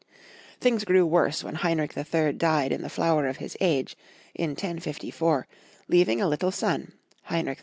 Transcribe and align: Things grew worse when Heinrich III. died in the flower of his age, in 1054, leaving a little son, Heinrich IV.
Things 0.59 0.83
grew 0.83 1.05
worse 1.05 1.43
when 1.43 1.53
Heinrich 1.53 1.93
III. 1.95 2.33
died 2.33 2.71
in 2.71 2.81
the 2.81 2.89
flower 2.89 3.27
of 3.27 3.37
his 3.37 3.55
age, 3.61 3.95
in 4.33 4.49
1054, 4.55 5.45
leaving 5.87 6.19
a 6.19 6.27
little 6.27 6.49
son, 6.51 6.93
Heinrich 7.25 7.59
IV. 7.59 7.59